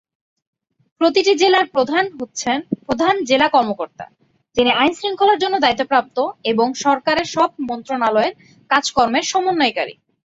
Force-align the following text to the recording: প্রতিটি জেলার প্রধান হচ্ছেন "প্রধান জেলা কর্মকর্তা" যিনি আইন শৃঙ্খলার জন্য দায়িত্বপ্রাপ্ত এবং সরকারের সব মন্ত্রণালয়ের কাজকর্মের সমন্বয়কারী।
প্রতিটি 1.01 1.31
জেলার 1.41 1.65
প্রধান 1.75 2.05
হচ্ছেন 2.19 2.57
"প্রধান 2.85 3.15
জেলা 3.29 3.47
কর্মকর্তা" 3.47 4.05
যিনি 4.57 4.71
আইন 4.73 4.93
শৃঙ্খলার 4.99 5.41
জন্য 5.43 5.55
দায়িত্বপ্রাপ্ত 5.59 6.17
এবং 6.51 6.67
সরকারের 6.83 7.27
সব 7.35 7.49
মন্ত্রণালয়ের 7.69 8.33
কাজকর্মের 8.69 9.25
সমন্বয়কারী। 9.31 9.95